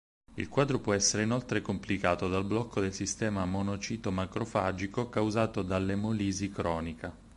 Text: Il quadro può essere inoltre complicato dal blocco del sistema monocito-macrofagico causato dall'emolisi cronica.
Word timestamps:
Il 0.33 0.47
quadro 0.49 0.79
può 0.79 0.95
essere 0.95 1.21
inoltre 1.21 1.61
complicato 1.61 2.27
dal 2.27 2.43
blocco 2.43 2.81
del 2.81 2.91
sistema 2.91 3.45
monocito-macrofagico 3.45 5.09
causato 5.09 5.61
dall'emolisi 5.61 6.49
cronica. 6.49 7.15